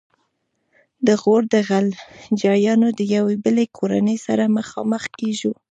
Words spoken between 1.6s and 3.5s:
خلجیانو د یوې